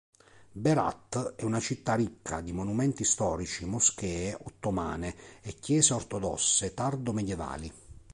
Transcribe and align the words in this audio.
Berat 0.51 1.35
è 1.35 1.43
una 1.43 1.59
città 1.59 1.93
ricca 1.93 2.41
di 2.41 2.51
monumenti 2.51 3.03
storici, 3.03 3.65
moschee 3.67 4.33
ottomane 4.45 5.13
e 5.43 5.53
chiese 5.59 5.93
ortodosse 5.93 6.73
tardo-medievali. 6.73 7.71